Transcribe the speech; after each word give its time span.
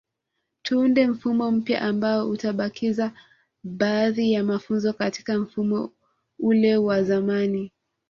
Tuunde 0.63 1.07
mfumo 1.07 1.51
mpya 1.51 1.81
ambao 1.81 2.29
utabakiza 2.29 3.11
baadhi 3.63 4.33
ya 4.33 4.43
mafunzo 4.43 4.93
katika 4.93 5.39
mfumo 5.39 5.91
ule 6.39 6.77
wa 6.77 7.03
zamani 7.03 7.71